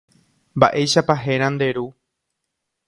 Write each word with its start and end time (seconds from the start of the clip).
Mba'éichapa 0.57 1.15
héra 1.23 1.47
nde 1.53 1.67
ru. 1.75 1.85